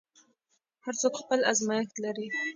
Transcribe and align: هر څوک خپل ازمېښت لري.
هر 0.83 0.93
څوک 1.01 1.13
خپل 1.21 1.39
ازمېښت 1.51 1.95
لري. 2.03 2.27